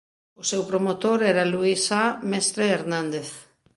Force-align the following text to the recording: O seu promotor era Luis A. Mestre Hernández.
O 0.41 0.43
seu 0.51 0.61
promotor 0.71 1.19
era 1.31 1.49
Luis 1.53 1.83
A. 2.03 2.05
Mestre 2.31 2.63
Hernández. 2.75 3.29